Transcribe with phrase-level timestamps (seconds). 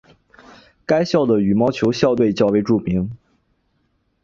[0.87, 3.15] 该校的羽毛球校队较为著名。